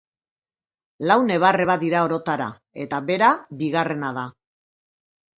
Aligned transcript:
Lau 1.09 1.17
neba-arreba 1.25 1.75
dira 1.83 1.99
orotara 2.05 2.47
eta 2.85 3.01
bera 3.09 3.27
bigarrena 3.59 4.09
da. 4.17 4.23